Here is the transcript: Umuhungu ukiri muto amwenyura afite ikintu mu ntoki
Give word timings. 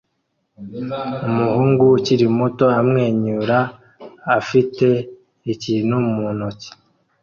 Umuhungu 1.29 1.83
ukiri 1.97 2.25
muto 2.37 2.65
amwenyura 2.79 3.59
afite 4.37 4.87
ikintu 5.53 5.95
mu 6.11 6.25
ntoki 6.35 6.69